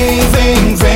Things. 0.00 0.89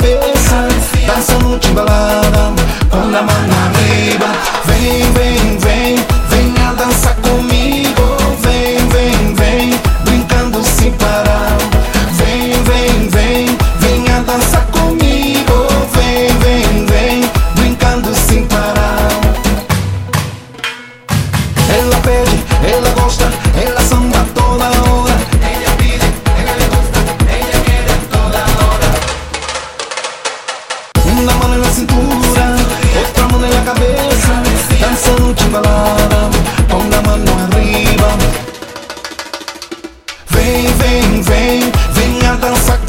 cabeça, 0.00 0.68
dançando 1.06 1.58
timbalada. 1.58 2.59
dança 42.40 42.79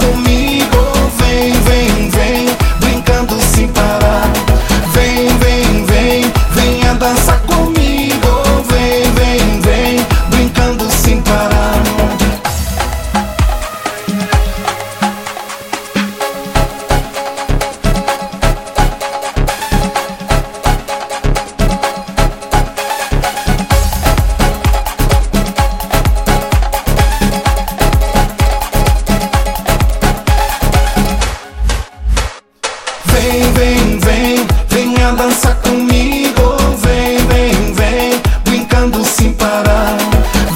dança 35.16 35.52
dançar 35.52 35.56
comigo. 35.56 36.58
Vem, 36.78 37.18
vem, 37.28 37.74
vem, 37.74 38.22
brincando 38.44 39.04
sem 39.04 39.34
parar. 39.34 39.98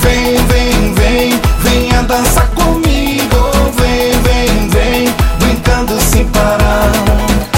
Vem, 0.02 0.38
vem, 0.48 0.94
vem, 0.94 1.42
venha 1.60 2.04
dançar 2.04 2.48
comigo. 2.50 3.52
Vem, 3.76 4.12
vem, 4.22 4.70
vem, 4.70 5.16
brincando 5.40 6.00
sem 6.00 6.26
parar. 6.26 6.92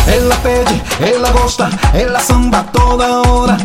Ela 0.07 0.35
pede, 0.37 0.81
ela 0.99 1.31
gosta, 1.31 1.69
ela 1.93 2.19
samba 2.19 2.65
toda 2.71 3.21
hora. 3.21 3.57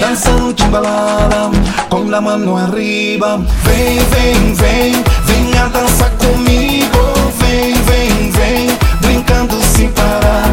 danzando 0.00 0.54
chimbalada 0.56 1.50
com 1.88 2.14
a 2.14 2.20
mão 2.20 2.56
arriba. 2.56 3.38
Vem, 3.64 3.98
vem, 3.98 4.54
vem, 4.54 5.04
vem 5.24 5.58
a 5.58 5.68
danzar 5.68 6.10
comigo. 6.12 6.98
Vem, 7.38 7.74
vem, 7.84 8.30
vem, 8.30 8.78
brincando 9.00 9.56
sem 9.62 9.90
parar. 9.92 10.52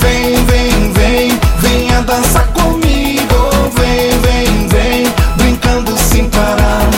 Vem, 0.00 0.44
vem, 0.44 0.92
vem, 0.92 1.40
venha 1.58 2.02
dançar 2.02 2.46
comigo. 2.48 3.50
Vem, 3.76 4.18
vem, 4.20 4.68
vem, 4.68 5.14
brincando 5.36 5.96
sem 5.96 6.28
parar. 6.28 6.90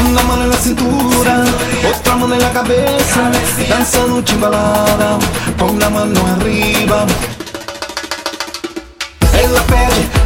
Uma 0.00 0.22
mão 0.22 0.46
na 0.46 0.56
cintura, 0.56 1.44
outra 1.84 2.14
mão 2.14 2.28
na 2.28 2.50
cabeça, 2.50 3.30
dançando 3.68 4.22
chimbalada 4.28 5.18
com 5.58 5.84
a 5.84 5.90
mão 5.90 6.12
arriba. 6.40 7.06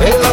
en 0.00 0.22
la 0.22 0.32